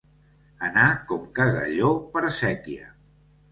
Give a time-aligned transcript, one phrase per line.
[0.67, 2.93] Anar com cagalló per séquia.